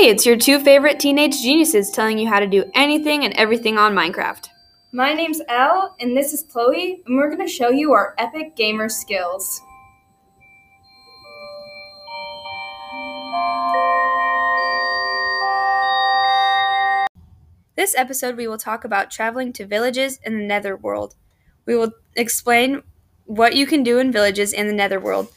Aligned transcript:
Hey, 0.00 0.08
it's 0.08 0.24
your 0.24 0.38
two 0.38 0.58
favorite 0.60 0.98
teenage 0.98 1.42
geniuses 1.42 1.90
telling 1.90 2.16
you 2.16 2.26
how 2.26 2.40
to 2.40 2.46
do 2.46 2.64
anything 2.74 3.22
and 3.22 3.34
everything 3.34 3.76
on 3.76 3.94
Minecraft. 3.94 4.48
My 4.92 5.12
name's 5.12 5.42
Elle, 5.46 5.94
and 6.00 6.16
this 6.16 6.32
is 6.32 6.42
Chloe, 6.42 7.02
and 7.04 7.16
we're 7.18 7.28
going 7.28 7.46
to 7.46 7.52
show 7.52 7.68
you 7.68 7.92
our 7.92 8.14
epic 8.16 8.56
gamer 8.56 8.88
skills. 8.88 9.60
This 17.76 17.94
episode, 17.94 18.38
we 18.38 18.48
will 18.48 18.56
talk 18.56 18.86
about 18.86 19.10
traveling 19.10 19.52
to 19.52 19.66
villages 19.66 20.18
in 20.24 20.38
the 20.38 20.46
Netherworld. 20.46 21.14
We 21.66 21.76
will 21.76 21.92
explain 22.16 22.84
what 23.26 23.54
you 23.54 23.66
can 23.66 23.82
do 23.82 23.98
in 23.98 24.10
villages 24.10 24.54
in 24.54 24.66
the 24.66 24.72
Netherworld. 24.72 25.30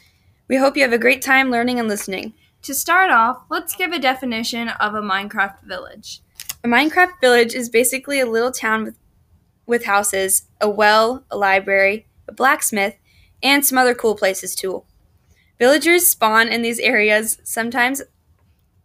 We 0.48 0.56
hope 0.56 0.74
you 0.74 0.84
have 0.84 0.94
a 0.94 0.98
great 0.98 1.20
time 1.20 1.50
learning 1.50 1.78
and 1.78 1.86
listening. 1.86 2.32
To 2.64 2.74
start 2.74 3.10
off, 3.10 3.42
let's 3.50 3.76
give 3.76 3.92
a 3.92 3.98
definition 3.98 4.68
of 4.70 4.94
a 4.94 5.02
Minecraft 5.02 5.60
village. 5.64 6.22
A 6.64 6.66
Minecraft 6.66 7.20
village 7.20 7.54
is 7.54 7.68
basically 7.68 8.20
a 8.20 8.26
little 8.26 8.50
town 8.50 8.84
with, 8.84 8.96
with 9.66 9.84
houses, 9.84 10.48
a 10.62 10.70
well, 10.70 11.26
a 11.30 11.36
library, 11.36 12.06
a 12.26 12.32
blacksmith, 12.32 12.96
and 13.42 13.66
some 13.66 13.76
other 13.76 13.94
cool 13.94 14.14
places 14.14 14.54
too. 14.54 14.82
Villagers 15.58 16.06
spawn 16.06 16.48
in 16.48 16.62
these 16.62 16.78
areas, 16.78 17.36
sometimes 17.44 18.00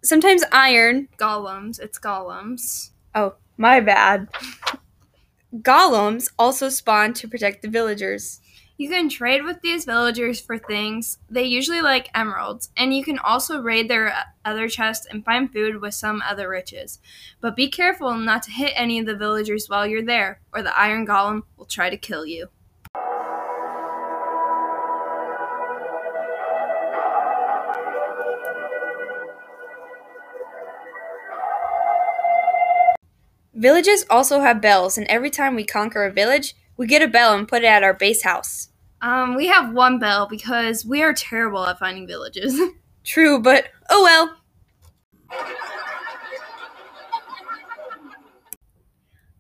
sometimes 0.04 0.44
iron. 0.52 1.08
Golems, 1.18 1.80
it's 1.80 1.98
golems. 1.98 2.90
Oh, 3.16 3.36
my 3.56 3.80
bad. 3.80 4.28
Golems 5.56 6.30
also 6.38 6.68
spawn 6.68 7.14
to 7.14 7.30
protect 7.30 7.62
the 7.62 7.70
villagers. 7.70 8.42
You 8.80 8.88
can 8.88 9.10
trade 9.10 9.44
with 9.44 9.60
these 9.60 9.84
villagers 9.84 10.40
for 10.40 10.58
things. 10.58 11.18
They 11.30 11.44
usually 11.44 11.82
like 11.82 12.10
emeralds, 12.16 12.70
and 12.78 12.96
you 12.96 13.04
can 13.04 13.20
also 13.20 13.62
raid 13.62 13.90
their 13.90 14.14
other 14.46 14.70
chests 14.70 15.06
and 15.06 15.26
find 15.26 15.52
food 15.52 15.82
with 15.82 15.94
some 15.94 16.24
other 16.26 16.48
riches. 16.48 17.00
But 17.42 17.58
be 17.58 17.70
careful 17.70 18.14
not 18.16 18.44
to 18.44 18.52
hit 18.52 18.72
any 18.78 18.98
of 18.98 19.06
the 19.06 19.18
villagers 19.18 19.68
while 19.68 19.86
you're 19.86 20.02
there, 20.02 20.40
or 20.54 20.62
the 20.62 20.80
iron 20.80 21.06
golem 21.06 21.44
will 21.58 21.66
try 21.66 21.90
to 21.90 21.98
kill 21.98 22.26
you. 22.26 22.48
Villages 33.54 34.06
also 34.10 34.40
have 34.40 34.62
bells, 34.62 34.98
and 34.98 35.06
every 35.08 35.30
time 35.30 35.54
we 35.54 35.66
conquer 35.66 36.06
a 36.06 36.14
village, 36.14 36.56
we 36.78 36.88
get 36.88 37.02
a 37.02 37.10
bell 37.10 37.34
and 37.34 37.46
put 37.46 37.64
it 37.64 37.68
at 37.68 37.84
our 37.84 37.94
base 37.94 38.24
house. 38.24 38.69
Um, 39.02 39.36
we 39.36 39.48
have 39.48 39.74
one 39.74 40.00
bell 40.00 40.28
because 40.28 40.86
we 40.86 41.02
are 41.02 41.14
terrible 41.14 41.66
at 41.66 41.80
finding 41.80 42.06
villages. 42.08 42.60
True, 43.04 43.42
but 43.42 43.68
oh 43.90 44.04
well. 44.04 44.36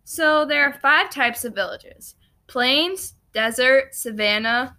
So 0.05 0.45
there 0.45 0.63
are 0.63 0.73
five 0.73 1.09
types 1.09 1.45
of 1.45 1.53
villages 1.53 2.15
plains, 2.47 3.13
desert, 3.33 3.93
savanna, 3.93 4.75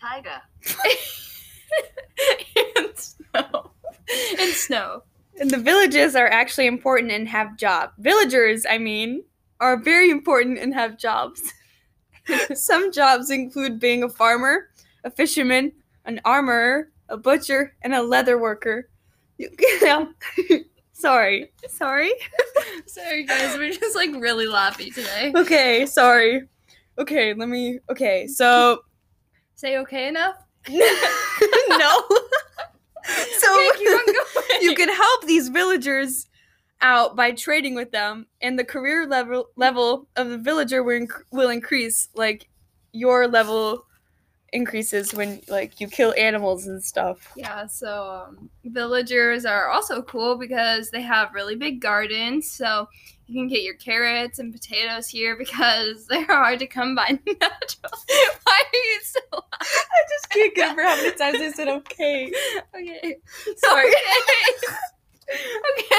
taiga, 0.00 0.42
and 2.76 2.96
snow. 2.96 3.70
and 4.38 4.52
snow. 4.52 5.02
And 5.40 5.50
the 5.50 5.58
villages 5.58 6.14
are 6.14 6.28
actually 6.28 6.66
important 6.66 7.12
and 7.12 7.28
have 7.28 7.58
jobs. 7.58 7.92
Villagers, 7.98 8.64
I 8.68 8.78
mean, 8.78 9.24
are 9.60 9.76
very 9.76 10.10
important 10.10 10.58
and 10.58 10.72
have 10.74 10.96
jobs. 10.98 11.52
Some 12.54 12.92
jobs 12.92 13.30
include 13.30 13.80
being 13.80 14.02
a 14.02 14.08
farmer, 14.08 14.70
a 15.04 15.10
fisherman, 15.10 15.72
an 16.04 16.20
armorer, 16.24 16.90
a 17.08 17.16
butcher, 17.16 17.74
and 17.82 17.94
a 17.94 18.02
leather 18.02 18.38
worker. 18.38 18.88
Sorry. 20.92 21.52
Sorry. 21.68 22.12
sorry, 22.86 23.24
guys. 23.24 23.58
We're 23.58 23.70
just 23.70 23.94
like 23.94 24.10
really 24.14 24.46
laughing 24.46 24.92
today. 24.92 25.30
Okay, 25.36 25.84
sorry. 25.84 26.48
Okay, 26.98 27.34
let 27.34 27.50
me. 27.50 27.80
Okay, 27.90 28.26
so. 28.26 28.80
Say 29.56 29.76
okay 29.78 30.08
enough? 30.08 30.36
no. 30.68 32.04
so 33.38 33.68
okay, 33.70 33.84
you 34.62 34.74
can 34.74 34.88
help 34.88 35.26
these 35.26 35.48
villagers 35.50 36.26
out 36.80 37.16
by 37.16 37.32
trading 37.32 37.74
with 37.74 37.90
them, 37.90 38.26
and 38.40 38.58
the 38.58 38.64
career 38.64 39.06
level 39.06 39.48
level 39.56 40.08
of 40.16 40.28
the 40.28 40.38
villager 40.38 40.82
will, 40.82 41.00
inc- 41.00 41.22
will 41.30 41.50
increase. 41.50 42.08
Like 42.14 42.48
your 42.92 43.28
level 43.28 43.84
increases 44.52 45.12
when 45.12 45.40
like 45.48 45.80
you 45.80 45.88
kill 45.88 46.14
animals 46.16 46.66
and 46.66 46.82
stuff. 46.82 47.32
Yeah, 47.36 47.66
so 47.66 48.26
um, 48.28 48.50
villagers 48.64 49.44
are 49.44 49.68
also 49.68 50.02
cool 50.02 50.36
because 50.36 50.90
they 50.90 51.02
have 51.02 51.34
really 51.34 51.56
big 51.56 51.80
gardens. 51.80 52.50
So 52.50 52.88
you 53.26 53.34
can 53.34 53.48
get 53.48 53.62
your 53.62 53.74
carrots 53.74 54.38
and 54.38 54.52
potatoes 54.52 55.08
here 55.08 55.36
because 55.38 56.06
they're 56.06 56.26
hard 56.26 56.58
to 56.60 56.66
come 56.66 56.94
by. 56.94 57.18
Why 57.26 58.62
are 58.62 58.76
you 58.76 59.00
so 59.02 59.20
loud? 59.32 59.42
I 59.60 60.02
just 60.10 60.30
can't 60.30 60.54
get 60.54 60.72
over 60.72 60.82
how 60.82 60.96
many 60.96 61.10
times 61.12 61.38
I 61.40 61.52
said 61.52 61.68
okay. 61.68 62.32
Okay. 62.74 63.16
Sorry. 63.56 63.88
Okay. 63.88 64.76
Okay, 65.78 65.96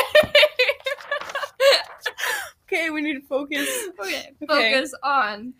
okay, 2.67 2.89
we 2.89 3.01
need 3.01 3.13
to 3.13 3.27
focus. 3.27 3.67
Okay, 3.99 4.31
okay, 4.43 4.73
focus 4.73 4.93
on. 5.03 5.53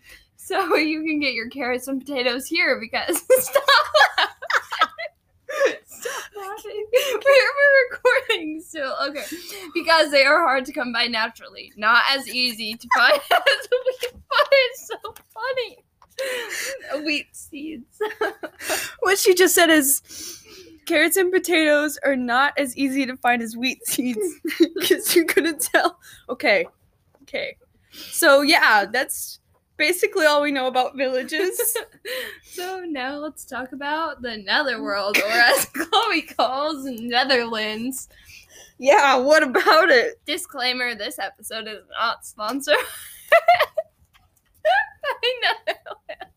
So 0.48 0.76
you 0.76 1.02
can 1.02 1.20
get 1.20 1.34
your 1.34 1.50
carrots 1.50 1.88
and 1.88 2.00
potatoes 2.00 2.46
here 2.46 2.80
because 2.80 3.18
stop 3.18 3.62
Stop 5.86 6.22
laughing. 6.36 6.86
We're, 6.92 7.20
we're 7.22 7.90
recording 7.90 8.60
still. 8.60 8.94
Okay. 9.08 9.24
Because 9.74 10.10
they 10.10 10.24
are 10.24 10.40
hard 10.42 10.64
to 10.66 10.72
come 10.72 10.92
by 10.92 11.06
naturally. 11.06 11.72
Not 11.76 12.02
as 12.10 12.28
easy 12.28 12.74
to 12.74 12.88
find 12.96 13.14
as 13.14 13.68
we 13.70 14.08
find 14.10 14.48
it 14.52 14.76
so 14.76 15.14
funny. 15.34 17.04
Wheat 17.04 17.26
seeds. 17.32 18.00
what 19.00 19.18
she 19.18 19.34
just 19.34 19.54
said 19.54 19.70
is 19.70 20.37
carrots 20.88 21.18
and 21.18 21.30
potatoes 21.30 21.98
are 22.02 22.16
not 22.16 22.54
as 22.56 22.76
easy 22.76 23.04
to 23.04 23.16
find 23.18 23.42
as 23.42 23.56
wheat 23.56 23.86
seeds 23.86 24.26
because 24.74 25.14
you 25.14 25.26
couldn't 25.26 25.60
tell. 25.60 25.98
Okay, 26.30 26.66
okay. 27.22 27.56
So 27.92 28.40
yeah, 28.40 28.86
that's 28.90 29.38
basically 29.76 30.24
all 30.24 30.40
we 30.40 30.50
know 30.50 30.66
about 30.66 30.96
villages. 30.96 31.76
so 32.42 32.84
now 32.88 33.16
let's 33.16 33.44
talk 33.44 33.72
about 33.72 34.22
the 34.22 34.38
Netherworld, 34.38 35.18
or 35.18 35.28
as 35.28 35.66
Chloe 35.74 36.22
calls 36.22 36.84
Netherlands. 36.86 38.08
Yeah, 38.78 39.16
what 39.16 39.42
about 39.42 39.90
it? 39.90 40.24
Disclaimer: 40.24 40.94
This 40.94 41.18
episode 41.18 41.68
is 41.68 41.82
not 42.00 42.24
sponsored. 42.24 42.76
by 45.02 45.32
Netherlands. 45.42 46.34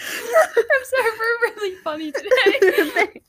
I'm 0.00 0.84
sorry, 0.84 1.10
we're 1.18 1.40
really 1.42 1.74
funny 1.82 2.12
today. 2.12 3.22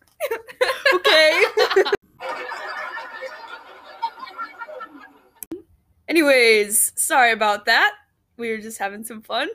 Anyways, 6.30 6.92
sorry 6.96 7.32
about 7.32 7.66
that. 7.66 7.96
We 8.38 8.52
were 8.52 8.60
just 8.60 8.78
having 8.78 9.04
some 9.04 9.24
fun. 9.24 9.50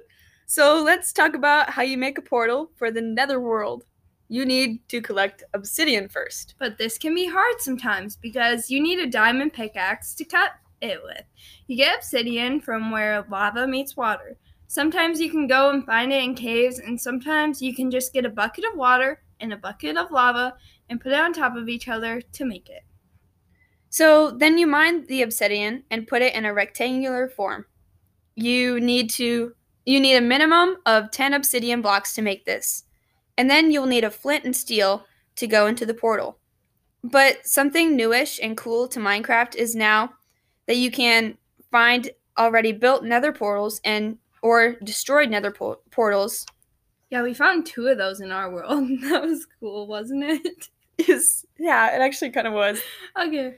So 0.46 0.82
let's 0.82 1.12
talk 1.12 1.36
about 1.36 1.70
how 1.70 1.82
you 1.82 1.96
make 1.96 2.18
a 2.18 2.22
portal 2.22 2.72
for 2.74 2.90
the 2.90 3.00
netherworld. 3.00 3.84
You 4.26 4.44
need 4.44 4.88
to 4.88 5.00
collect 5.00 5.44
obsidian 5.54 6.08
first. 6.08 6.56
But 6.58 6.76
this 6.76 6.98
can 6.98 7.14
be 7.14 7.28
hard 7.28 7.60
sometimes 7.60 8.16
because 8.16 8.70
you 8.70 8.82
need 8.82 8.98
a 8.98 9.06
diamond 9.06 9.52
pickaxe 9.52 10.16
to 10.16 10.24
cut 10.24 10.50
it 10.80 11.00
with. 11.04 11.22
You 11.68 11.76
get 11.76 11.98
obsidian 11.98 12.60
from 12.60 12.90
where 12.90 13.24
lava 13.30 13.68
meets 13.68 13.96
water. 13.96 14.36
Sometimes 14.66 15.20
you 15.20 15.30
can 15.30 15.46
go 15.46 15.70
and 15.70 15.86
find 15.86 16.12
it 16.12 16.24
in 16.24 16.34
caves, 16.34 16.80
and 16.80 17.00
sometimes 17.00 17.62
you 17.62 17.72
can 17.72 17.88
just 17.88 18.12
get 18.12 18.26
a 18.26 18.30
bucket 18.30 18.64
of 18.64 18.76
water 18.76 19.22
and 19.38 19.52
a 19.52 19.56
bucket 19.56 19.96
of 19.96 20.10
lava 20.10 20.54
and 20.90 21.00
put 21.00 21.12
it 21.12 21.20
on 21.20 21.32
top 21.32 21.54
of 21.54 21.68
each 21.68 21.86
other 21.86 22.20
to 22.32 22.44
make 22.44 22.68
it. 22.68 22.82
So 23.94 24.32
then 24.32 24.58
you 24.58 24.66
mine 24.66 25.06
the 25.06 25.22
obsidian 25.22 25.84
and 25.88 26.08
put 26.08 26.20
it 26.20 26.34
in 26.34 26.44
a 26.44 26.52
rectangular 26.52 27.28
form. 27.28 27.66
You 28.34 28.80
need 28.80 29.08
to 29.10 29.52
you 29.84 30.00
need 30.00 30.16
a 30.16 30.20
minimum 30.20 30.78
of 30.84 31.12
10 31.12 31.32
obsidian 31.32 31.80
blocks 31.80 32.12
to 32.14 32.20
make 32.22 32.44
this. 32.44 32.82
And 33.38 33.48
then 33.48 33.70
you'll 33.70 33.86
need 33.86 34.02
a 34.02 34.10
flint 34.10 34.44
and 34.44 34.56
steel 34.56 35.04
to 35.36 35.46
go 35.46 35.68
into 35.68 35.86
the 35.86 35.94
portal. 35.94 36.40
But 37.04 37.46
something 37.46 37.94
newish 37.94 38.40
and 38.42 38.56
cool 38.56 38.88
to 38.88 38.98
Minecraft 38.98 39.54
is 39.54 39.76
now 39.76 40.14
that 40.66 40.76
you 40.76 40.90
can 40.90 41.38
find 41.70 42.10
already 42.36 42.72
built 42.72 43.04
nether 43.04 43.30
portals 43.30 43.80
and 43.84 44.18
or 44.42 44.74
destroyed 44.82 45.30
nether 45.30 45.52
po- 45.52 45.78
portals. 45.92 46.44
Yeah, 47.10 47.22
we 47.22 47.32
found 47.32 47.64
two 47.64 47.86
of 47.86 47.98
those 47.98 48.20
in 48.20 48.32
our 48.32 48.50
world. 48.50 48.88
that 49.02 49.22
was 49.22 49.46
cool, 49.60 49.86
wasn't 49.86 50.24
it? 50.24 50.68
Is 51.08 51.46
yeah, 51.60 51.94
it 51.94 52.00
actually 52.00 52.30
kind 52.30 52.48
of 52.48 52.54
was. 52.54 52.80
Okay. 53.16 53.54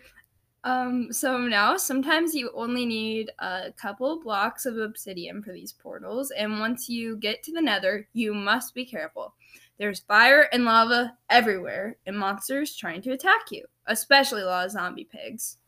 Um, 0.67 1.13
so 1.13 1.39
now 1.39 1.77
sometimes 1.77 2.35
you 2.35 2.51
only 2.53 2.87
need 2.87 3.31
a 3.39 3.73
couple 3.77 4.21
blocks 4.21 4.67
of 4.67 4.79
obsidian 4.79 5.41
for 5.41 5.53
these 5.53 5.73
portals, 5.73 6.33
and 6.33 6.59
once 6.59 6.89
you 6.89 7.19
get 7.19 7.45
to 7.45 7.53
the 7.53 7.63
nether, 7.63 8.09
you 8.15 8.35
must 8.35 8.75
be 8.75 8.85
careful. 8.85 9.33
There's 9.79 10.01
fire 10.01 10.49
and 10.53 10.65
lava 10.65 11.17
everywhere, 11.31 11.99
and 12.05 12.19
monsters 12.19 12.75
trying 12.75 13.01
to 13.03 13.13
attack 13.13 13.53
you, 13.53 13.65
especially 13.87 14.43
a 14.43 14.47
lot 14.47 14.67
of 14.67 14.73
zombie 14.73 15.05
pigs. 15.05 15.59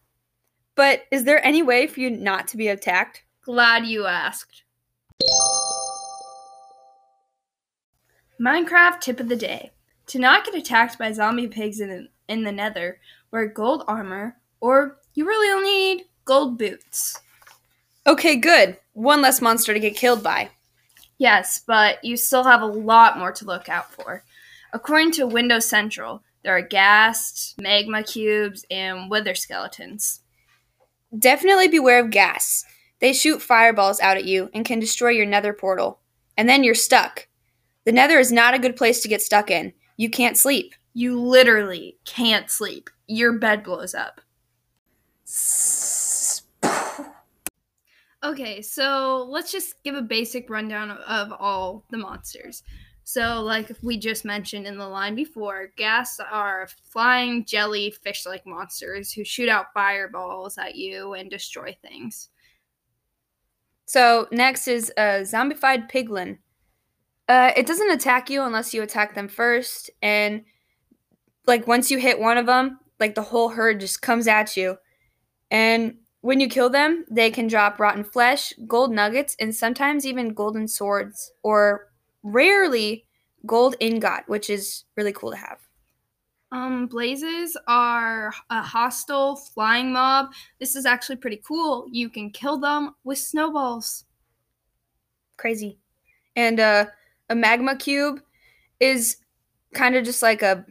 But 0.75 1.03
is 1.13 1.23
there 1.23 1.47
any 1.47 1.63
way 1.63 1.87
for 1.87 2.01
you 2.01 2.11
not 2.11 2.49
to 2.49 2.57
be 2.57 2.67
attacked? 2.67 3.23
Glad 3.43 3.87
you 3.87 4.07
asked. 4.07 4.65
Minecraft 8.41 8.99
tip 9.01 9.21
of 9.21 9.29
the 9.29 9.37
day. 9.37 9.71
To 10.07 10.19
not 10.19 10.45
get 10.45 10.57
attacked 10.57 10.99
by 10.99 11.13
zombie 11.13 11.47
pigs 11.47 11.79
in 11.79 12.09
in 12.29 12.43
the 12.43 12.53
nether, 12.53 12.99
wear 13.31 13.47
gold 13.47 13.85
armor, 13.87 14.37
or 14.61 14.99
you 15.15 15.27
really 15.27 15.51
only 15.55 15.71
need 15.71 16.05
gold 16.25 16.59
boots. 16.59 17.21
Okay, 18.07 18.37
good. 18.37 18.77
One 18.93 19.21
less 19.21 19.41
monster 19.41 19.75
to 19.75 19.81
get 19.81 19.97
killed 19.97 20.23
by. 20.23 20.51
Yes, 21.19 21.61
but 21.67 22.03
you 22.05 22.17
still 22.17 22.45
have 22.45 22.63
a 22.63 22.67
lot 22.67 23.19
more 23.19 23.33
to 23.33 23.45
look 23.45 23.69
out 23.69 23.93
for. 23.93 24.23
According 24.73 25.13
to 25.13 25.27
Windows 25.27 25.69
Central, 25.69 26.23
there 26.43 26.57
are 26.57 26.63
ghasts, 26.63 27.55
magma 27.59 28.03
cubes, 28.03 28.65
and 28.71 29.11
wither 29.11 29.35
skeletons. 29.35 30.21
Definitely 31.17 31.69
beware 31.69 32.01
of 32.01 32.11
ghasts. 32.11 32.65
They 33.01 33.13
shoot 33.13 33.43
fireballs 33.43 34.01
out 34.01 34.17
at 34.17 34.25
you 34.25 34.51
and 34.55 34.65
can 34.65 34.79
destroy 34.79 35.11
your 35.11 35.27
nether 35.27 35.53
portal. 35.53 36.01
And 36.37 36.49
then 36.49 36.65
you're 36.65 36.75
stuck. 36.75 37.27
The 37.85 37.93
nether 37.93 38.19
is 38.19 38.31
not 38.31 38.55
a 38.55 38.59
good 38.59 38.77
place 38.77 39.03
to 39.03 39.09
get 39.09 39.23
stuck 39.23 39.51
in. 39.51 39.73
You 39.97 40.11
can't 40.11 40.37
sleep. 40.37 40.75
You 40.95 41.21
literally 41.21 41.99
can't 42.05 42.51
sleep. 42.51 42.91
Your 43.07 43.33
bed 43.33 43.65
blows 43.65 43.95
up. 43.95 44.21
Okay, 48.25 48.63
so 48.63 49.27
let's 49.31 49.53
just 49.53 49.83
give 49.85 49.95
a 49.95 50.03
basic 50.03 50.51
rundown 50.51 50.91
of, 50.91 51.33
all 51.33 51.85
the 51.91 51.99
monsters. 51.99 52.63
So, 53.05 53.41
like 53.43 53.71
we 53.83 53.97
just 53.97 54.25
mentioned 54.25 54.67
in 54.67 54.77
the 54.77 54.89
line 54.89 55.15
before, 55.15 55.73
ghasts 55.77 56.21
are 56.21 56.69
flying 56.91 57.45
jelly 57.45 57.95
fish 58.03 58.27
like 58.27 58.45
monsters 58.45 59.13
who 59.13 59.25
shoot 59.25 59.49
out 59.49 59.73
fireballs 59.73 60.59
at 60.59 60.75
you 60.75 61.15
and 61.15 61.31
destroy 61.31 61.77
things. 61.81 62.29
So, 63.87 64.27
next 64.33 64.69
is 64.69 64.93
a 64.99 65.23
zombified 65.23 65.91
piglin. 65.91 66.39
Uh, 67.29 67.53
it 67.57 67.67
doesn't 67.67 67.93
attack 67.93 68.29
you 68.29 68.43
unless 68.43 68.75
you 68.75 68.83
attack 68.83 69.15
them 69.15 69.29
first, 69.29 69.91
and 70.03 70.43
like 71.47 71.67
once 71.67 71.91
you 71.91 71.99
hit 71.99 72.19
one 72.19 72.37
of 72.37 72.47
them, 72.47 72.81
like 72.99 73.15
the 73.15 73.23
whole 73.23 73.51
herd 73.51 73.81
just 73.81 74.03
comes 74.03 74.27
at 74.27 74.57
you. 74.57 74.77
And 75.51 75.97
when 76.21 76.41
you 76.41 76.49
kill 76.49 76.69
them, 76.69 77.05
they 77.11 77.31
can 77.31 77.47
drop 77.47 77.79
rotten 77.79 78.05
flesh, 78.05 78.53
gold 78.67 78.93
nuggets, 78.93 79.37
and 79.41 79.55
sometimes 79.55 80.07
even 80.07 80.35
golden 80.35 80.69
swords, 80.69 81.33
or 81.43 81.89
rarely 82.23 83.07
gold 83.47 83.77
ingot, 83.81 84.25
which 84.27 84.51
is 84.51 84.85
really 84.97 85.13
cool 85.13 85.31
to 85.31 85.37
have. 85.37 85.59
Um, 86.51 86.87
blazes 86.87 87.57
are 87.67 88.33
a 88.51 88.63
hostile 88.63 89.37
flying 89.37 89.93
mob. 89.93 90.33
This 90.59 90.77
is 90.77 90.87
actually 90.87 91.17
pretty 91.17 91.43
cool. 91.47 91.87
You 91.91 92.09
can 92.09 92.31
kill 92.31 92.59
them 92.59 92.95
with 93.05 93.19
snowballs. 93.19 94.05
Crazy. 95.37 95.79
And 96.35 96.59
uh, 96.59 96.87
a 97.29 97.35
magma 97.35 97.77
cube 97.77 98.21
is 98.81 99.19
kind 99.75 99.95
of 99.95 100.05
just 100.05 100.23
like 100.23 100.43
a 100.43 100.65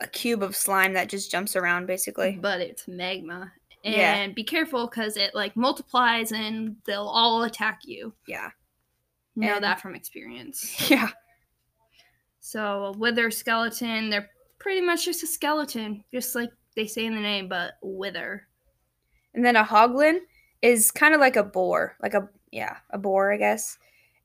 a 0.00 0.06
cube 0.08 0.42
of 0.42 0.56
slime 0.56 0.94
that 0.94 1.08
just 1.08 1.30
jumps 1.30 1.54
around 1.54 1.86
basically. 1.86 2.38
But 2.40 2.60
it's 2.60 2.88
magma. 2.88 3.52
And 3.84 3.94
Yeah. 3.94 4.26
be 4.28 4.44
careful 4.44 4.86
because 4.86 5.16
it 5.16 5.34
like 5.34 5.56
multiplies 5.56 6.30
and 6.32 6.76
they'll 6.86 7.08
all 7.08 7.42
attack 7.42 7.80
you. 7.84 8.14
Yeah. 8.28 8.50
Know 9.34 9.54
And- 9.56 9.64
that 9.64 9.80
from 9.80 9.94
experience. 9.94 10.76
Yeah. 10.90 11.10
So 12.40 12.86
a 12.86 12.92
wither 12.92 13.30
skeleton, 13.30 14.10
they're 14.10 14.28
pretty 14.58 14.80
much 14.80 15.04
just 15.04 15.22
a 15.22 15.26
skeleton, 15.26 16.04
just 16.12 16.34
like 16.34 16.50
they 16.74 16.86
say 16.86 17.06
in 17.06 17.14
the 17.14 17.20
name, 17.20 17.48
but 17.48 17.74
wither. 17.82 18.46
And 19.34 19.44
then 19.44 19.56
a 19.56 19.64
hoglin 19.64 20.18
is 20.60 20.90
kind 20.90 21.14
of 21.14 21.20
like 21.20 21.36
a 21.36 21.44
boar, 21.44 21.96
like 22.02 22.14
a 22.14 22.28
yeah, 22.50 22.76
a 22.90 22.98
boar, 22.98 23.32
I 23.32 23.36
guess. 23.36 23.78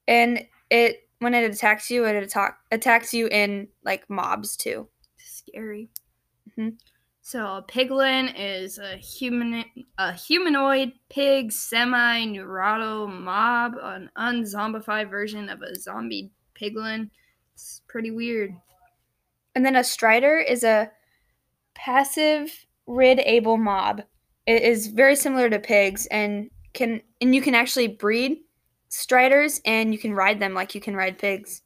And 0.07 0.45
it 0.69 1.07
when 1.19 1.33
it 1.33 1.50
attacks 1.51 1.89
you, 1.89 2.06
it 2.06 2.15
attack 2.21 2.57
attacks 2.71 3.13
you 3.13 3.27
in 3.27 3.68
like 3.83 4.09
mobs 4.09 4.57
too. 4.57 4.88
Scary. 5.18 5.89
Mhm. 6.57 6.77
So 7.27 7.57
a 7.57 7.62
piglin 7.62 8.33
is 8.38 8.79
a 8.79 8.95
human, 8.95 9.65
a 9.97 10.13
humanoid 10.13 10.94
pig 11.09 11.51
semi 11.51 12.25
neurato 12.25 13.06
mob, 13.06 13.74
an 13.81 14.09
unzombified 14.15 15.09
version 15.09 15.50
of 15.50 15.62
a 15.62 15.75
zombie 15.75 16.31
piglin. 16.57 17.09
It's 17.53 17.81
pretty 17.89 18.12
weird. 18.12 18.51
And 19.56 19.65
then 19.65 19.75
a 19.75 19.83
strider 19.83 20.38
is 20.38 20.63
a 20.63 20.89
passive 21.75 22.65
rid 22.85 23.19
able 23.19 23.57
mob. 23.57 24.03
It 24.45 24.63
is 24.63 24.88
very 24.88 25.18
similar 25.18 25.50
to 25.50 25.59
pigs 25.59 26.06
and 26.06 26.50
can 26.71 27.01
and 27.19 27.35
you 27.35 27.41
can 27.41 27.56
actually 27.56 27.89
breed 27.89 28.38
striders 28.88 29.59
and 29.65 29.91
you 29.91 30.00
can 30.00 30.13
ride 30.13 30.39
them 30.39 30.53
like 30.53 30.75
you 30.75 30.80
can 30.80 30.95
ride 30.95 31.19
pigs. 31.19 31.62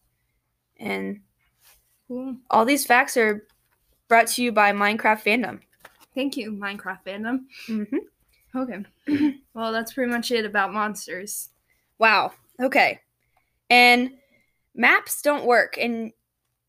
And 0.80 1.20
Cool. 2.08 2.38
all 2.50 2.66
these 2.66 2.84
facts 2.84 3.16
are 3.16 3.46
brought 4.12 4.28
to 4.28 4.44
you 4.44 4.52
by 4.52 4.74
Minecraft 4.74 5.24
fandom. 5.24 5.62
Thank 6.14 6.36
you, 6.36 6.52
Minecraft 6.52 7.00
fandom. 7.08 7.46
Mm-hmm. 7.70 8.58
Okay. 8.58 9.38
well, 9.54 9.72
that's 9.72 9.94
pretty 9.94 10.12
much 10.12 10.32
it 10.32 10.44
about 10.44 10.74
monsters. 10.74 11.48
Wow. 11.98 12.34
Okay. 12.62 13.00
And 13.70 14.12
maps 14.76 15.22
don't 15.22 15.46
work 15.46 15.78
in 15.78 16.12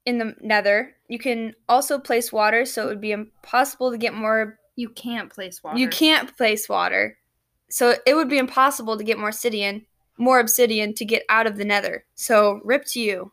in 0.07 0.19
the 0.19 0.37
Nether. 0.41 0.95
You 1.09 1.19
can 1.19 1.55
also 1.69 1.99
place 1.99 2.33
water, 2.33 2.65
so 2.65 2.85
it 2.85 2.87
would 2.87 3.01
be 3.01 3.11
impossible 3.11 3.91
to 3.91 3.99
get 3.99 4.15
more. 4.15 4.61
You 4.77 4.91
can't 4.91 5.29
place 5.29 5.65
water. 5.65 5.81
You 5.81 5.89
can't 5.89 6.37
place 6.37 6.69
water, 6.69 7.19
so 7.69 7.97
it 8.07 8.15
would 8.15 8.29
be 8.29 8.39
impossible 8.39 8.97
to 8.97 9.03
get 9.03 9.19
more 9.19 9.31
obsidian, 9.31 9.85
more 10.17 10.39
obsidian 10.39 10.95
to 10.95 11.05
get 11.05 11.25
out 11.29 11.49
of 11.49 11.57
the 11.57 11.65
Nether. 11.65 12.05
So 12.15 12.61
rip 12.63 12.85
to 12.93 13.01
you. 13.01 13.33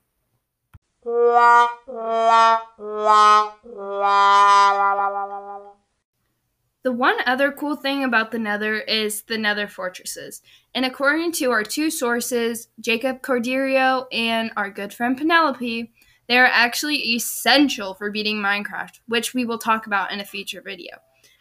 The 6.84 6.92
one 6.92 7.18
other 7.26 7.52
cool 7.52 7.76
thing 7.76 8.04
about 8.04 8.32
the 8.32 8.40
Nether 8.40 8.80
is 8.80 9.24
the 9.24 9.38
Nether 9.38 9.68
fortresses. 9.68 10.42
And 10.76 10.86
according 10.86 11.32
to 11.34 11.52
our 11.52 11.64
two 11.64 11.90
sources, 11.90 12.68
Jacob 12.80 13.22
Cordeiro 13.22 14.06
and 14.12 14.52
our 14.56 14.70
good 14.70 14.94
friend 14.94 15.18
Penelope, 15.18 15.92
they 16.28 16.38
are 16.38 16.46
actually 16.46 16.98
essential 17.16 17.96
for 17.96 18.12
beating 18.12 18.38
Minecraft, 18.38 19.00
which 19.08 19.34
we 19.34 19.46
will 19.46 19.58
talk 19.58 19.88
about 19.88 20.12
in 20.12 20.20
a 20.20 20.26
future 20.26 20.62
video. 20.62 20.98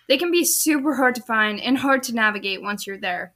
They 0.08 0.16
can 0.16 0.30
be 0.30 0.44
super 0.44 0.94
hard 0.96 1.14
to 1.16 1.22
find 1.22 1.60
and 1.60 1.78
hard 1.78 2.02
to 2.04 2.14
navigate 2.14 2.62
once 2.62 2.86
you're 2.86 2.96
there. 2.96 3.34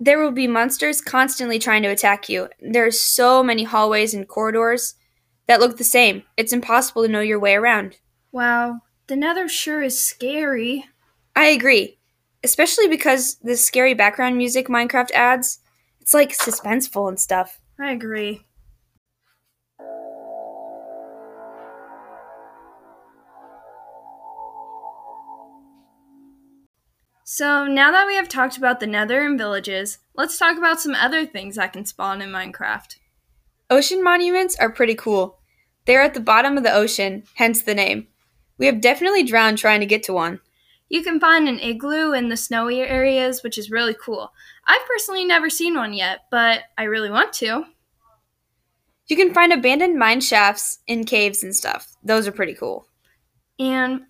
There 0.00 0.18
will 0.18 0.32
be 0.32 0.48
monsters 0.48 1.00
constantly 1.00 1.58
trying 1.58 1.82
to 1.84 1.88
attack 1.88 2.28
you. 2.28 2.48
There 2.60 2.86
are 2.86 2.90
so 2.90 3.42
many 3.42 3.64
hallways 3.64 4.12
and 4.12 4.26
corridors 4.26 4.94
that 5.46 5.60
look 5.60 5.76
the 5.76 5.84
same. 5.84 6.22
It's 6.36 6.52
impossible 6.52 7.02
to 7.02 7.08
know 7.08 7.20
your 7.20 7.38
way 7.38 7.54
around. 7.54 7.98
Wow, 8.32 8.80
the 9.06 9.16
Nether 9.16 9.48
sure 9.48 9.82
is 9.82 10.02
scary. 10.02 10.86
I 11.36 11.46
agree. 11.46 11.98
Especially 12.42 12.88
because 12.88 13.36
the 13.36 13.56
scary 13.56 13.94
background 13.94 14.36
music 14.36 14.68
Minecraft 14.68 15.10
adds, 15.12 15.60
it's 16.00 16.14
like 16.14 16.30
suspenseful 16.30 17.08
and 17.08 17.18
stuff. 17.18 17.60
I 17.78 17.90
agree. 17.92 18.44
So, 27.26 27.66
now 27.66 27.90
that 27.90 28.06
we 28.06 28.16
have 28.16 28.28
talked 28.28 28.58
about 28.58 28.80
the 28.80 28.86
nether 28.86 29.24
and 29.24 29.38
villages, 29.38 29.98
let's 30.14 30.36
talk 30.36 30.58
about 30.58 30.80
some 30.80 30.94
other 30.94 31.24
things 31.24 31.56
that 31.56 31.72
can 31.72 31.86
spawn 31.86 32.20
in 32.20 32.28
Minecraft. 32.28 32.96
Ocean 33.74 34.04
monuments 34.04 34.54
are 34.60 34.70
pretty 34.70 34.94
cool. 34.94 35.40
They're 35.84 36.00
at 36.00 36.14
the 36.14 36.20
bottom 36.20 36.56
of 36.56 36.62
the 36.62 36.72
ocean, 36.72 37.24
hence 37.34 37.60
the 37.60 37.74
name. 37.74 38.06
We 38.56 38.66
have 38.66 38.80
definitely 38.80 39.24
drowned 39.24 39.58
trying 39.58 39.80
to 39.80 39.86
get 39.86 40.04
to 40.04 40.12
one. 40.12 40.38
You 40.88 41.02
can 41.02 41.18
find 41.18 41.48
an 41.48 41.58
igloo 41.58 42.12
in 42.12 42.28
the 42.28 42.36
snowy 42.36 42.82
areas, 42.82 43.42
which 43.42 43.58
is 43.58 43.72
really 43.72 43.96
cool. 44.00 44.30
I've 44.64 44.86
personally 44.86 45.24
never 45.24 45.50
seen 45.50 45.74
one 45.74 45.92
yet, 45.92 46.20
but 46.30 46.60
I 46.78 46.84
really 46.84 47.10
want 47.10 47.32
to. 47.32 47.64
You 49.08 49.16
can 49.16 49.34
find 49.34 49.52
abandoned 49.52 49.98
mine 49.98 50.20
shafts 50.20 50.78
in 50.86 51.02
caves 51.02 51.42
and 51.42 51.52
stuff. 51.52 51.96
Those 52.04 52.28
are 52.28 52.32
pretty 52.32 52.54
cool. 52.54 52.86
And 53.58 54.02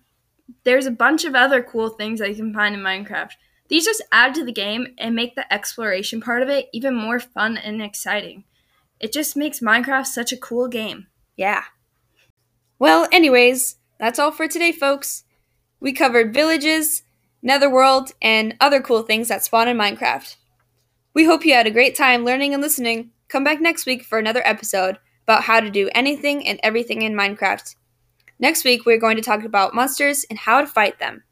there's 0.63 0.85
a 0.85 0.91
bunch 0.91 1.25
of 1.25 1.33
other 1.33 1.63
cool 1.63 1.89
things 1.89 2.19
that 2.19 2.29
you 2.29 2.35
can 2.35 2.53
find 2.53 2.75
in 2.75 2.81
Minecraft. 2.81 3.31
These 3.69 3.85
just 3.85 4.03
add 4.11 4.35
to 4.35 4.45
the 4.45 4.53
game 4.53 4.93
and 4.99 5.15
make 5.15 5.33
the 5.33 5.51
exploration 5.51 6.21
part 6.21 6.43
of 6.43 6.49
it 6.49 6.67
even 6.71 6.93
more 6.93 7.19
fun 7.19 7.57
and 7.57 7.81
exciting. 7.81 8.43
It 8.99 9.11
just 9.11 9.35
makes 9.35 9.59
Minecraft 9.59 10.05
such 10.05 10.31
a 10.31 10.37
cool 10.37 10.67
game. 10.67 11.07
Yeah. 11.35 11.63
Well, 12.79 13.07
anyways, 13.11 13.77
that's 13.99 14.19
all 14.19 14.31
for 14.31 14.47
today, 14.47 14.71
folks. 14.71 15.23
We 15.79 15.93
covered 15.93 16.33
villages, 16.33 17.03
netherworld, 17.41 18.11
and 18.21 18.55
other 18.59 18.81
cool 18.81 19.03
things 19.03 19.27
that 19.27 19.43
spawn 19.43 19.67
in 19.67 19.77
Minecraft. 19.77 20.35
We 21.13 21.25
hope 21.25 21.45
you 21.45 21.53
had 21.53 21.67
a 21.67 21.71
great 21.71 21.95
time 21.95 22.25
learning 22.25 22.53
and 22.53 22.61
listening. 22.61 23.11
Come 23.27 23.43
back 23.43 23.61
next 23.61 23.85
week 23.85 24.03
for 24.03 24.19
another 24.19 24.41
episode 24.45 24.97
about 25.23 25.43
how 25.43 25.59
to 25.59 25.69
do 25.69 25.89
anything 25.95 26.45
and 26.47 26.59
everything 26.61 27.01
in 27.01 27.13
Minecraft. 27.13 27.75
Next 28.39 28.65
week, 28.65 28.85
we're 28.85 28.99
going 28.99 29.15
to 29.15 29.23
talk 29.23 29.43
about 29.43 29.73
monsters 29.73 30.25
and 30.29 30.37
how 30.37 30.61
to 30.61 30.67
fight 30.67 30.99
them. 30.99 31.23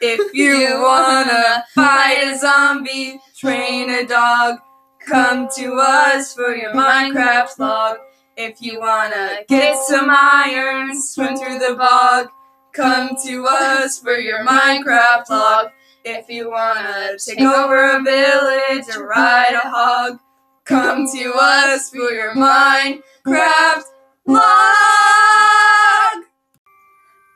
If 0.00 0.32
you 0.34 0.80
wanna 0.80 1.64
fight 1.74 2.22
a 2.24 2.38
zombie, 2.38 3.20
train 3.36 3.90
a 3.90 4.06
dog, 4.06 4.58
come 5.06 5.48
to 5.56 5.74
us 5.74 6.34
for 6.34 6.54
your 6.54 6.72
Minecraft 6.72 7.58
log. 7.58 7.98
If 8.36 8.62
you 8.62 8.80
wanna 8.80 9.40
get 9.48 9.76
some 9.76 10.08
iron, 10.10 11.00
swim 11.00 11.36
through 11.36 11.58
the 11.58 11.74
bog, 11.76 12.28
come 12.72 13.10
to 13.26 13.46
us 13.46 13.98
for 13.98 14.18
your 14.18 14.44
Minecraft 14.44 15.28
log. 15.30 15.70
If 16.04 16.28
you 16.28 16.50
wanna 16.50 17.18
take 17.18 17.40
over 17.40 17.96
a 17.96 18.02
village 18.02 18.84
or 18.96 19.08
ride 19.08 19.54
a 19.54 19.68
hog, 19.68 20.18
come 20.64 21.06
to 21.12 21.32
us 21.34 21.90
for 21.90 22.12
your 22.12 22.34
Minecraft 22.34 23.82
log. 24.26 24.44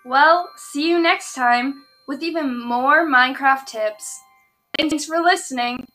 Well, 0.04 0.50
see 0.57 0.88
you 0.88 1.00
next 1.00 1.35
time 1.35 1.85
with 2.09 2.23
even 2.23 2.59
more 2.62 3.06
Minecraft 3.06 3.66
tips. 3.66 4.21
Thanks 4.78 5.04
for 5.04 5.21
listening. 5.21 5.87